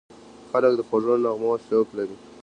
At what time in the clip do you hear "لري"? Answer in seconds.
1.97-2.15